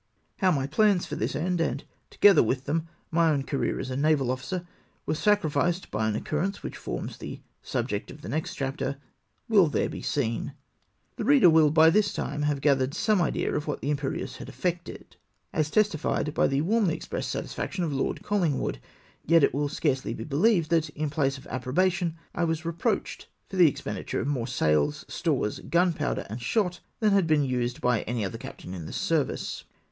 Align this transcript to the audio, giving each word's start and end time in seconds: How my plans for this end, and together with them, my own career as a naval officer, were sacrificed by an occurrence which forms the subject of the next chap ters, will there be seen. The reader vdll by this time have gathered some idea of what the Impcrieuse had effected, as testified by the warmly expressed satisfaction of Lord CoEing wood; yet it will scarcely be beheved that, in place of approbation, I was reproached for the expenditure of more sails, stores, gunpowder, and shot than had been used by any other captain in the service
How 0.37 0.49
my 0.49 0.65
plans 0.65 1.05
for 1.05 1.15
this 1.15 1.35
end, 1.35 1.61
and 1.61 1.83
together 2.09 2.41
with 2.41 2.63
them, 2.65 2.87
my 3.11 3.29
own 3.29 3.43
career 3.43 3.79
as 3.79 3.91
a 3.91 3.95
naval 3.95 4.31
officer, 4.31 4.65
were 5.05 5.13
sacrificed 5.13 5.91
by 5.91 6.07
an 6.07 6.15
occurrence 6.15 6.63
which 6.63 6.75
forms 6.75 7.17
the 7.19 7.39
subject 7.61 8.09
of 8.09 8.23
the 8.23 8.27
next 8.29 8.55
chap 8.55 8.77
ters, 8.77 8.95
will 9.47 9.67
there 9.67 9.89
be 9.89 10.01
seen. 10.01 10.55
The 11.17 11.23
reader 11.23 11.49
vdll 11.51 11.71
by 11.71 11.91
this 11.91 12.13
time 12.13 12.41
have 12.41 12.61
gathered 12.61 12.95
some 12.95 13.21
idea 13.21 13.53
of 13.55 13.67
what 13.67 13.81
the 13.81 13.91
Impcrieuse 13.93 14.37
had 14.37 14.49
effected, 14.49 15.17
as 15.53 15.69
testified 15.69 16.33
by 16.33 16.47
the 16.47 16.61
warmly 16.61 16.95
expressed 16.95 17.29
satisfaction 17.29 17.83
of 17.83 17.93
Lord 17.93 18.21
CoEing 18.23 18.57
wood; 18.57 18.79
yet 19.27 19.43
it 19.43 19.53
will 19.53 19.69
scarcely 19.69 20.15
be 20.15 20.25
beheved 20.25 20.69
that, 20.69 20.89
in 20.97 21.11
place 21.11 21.37
of 21.37 21.45
approbation, 21.45 22.15
I 22.33 22.45
was 22.45 22.65
reproached 22.65 23.27
for 23.49 23.55
the 23.55 23.67
expenditure 23.69 24.19
of 24.21 24.25
more 24.25 24.47
sails, 24.47 25.05
stores, 25.07 25.59
gunpowder, 25.59 26.25
and 26.27 26.41
shot 26.41 26.79
than 27.01 27.11
had 27.11 27.27
been 27.27 27.43
used 27.43 27.81
by 27.81 28.01
any 28.01 28.25
other 28.25 28.39
captain 28.39 28.73
in 28.73 28.87
the 28.87 28.93
service 28.93 29.63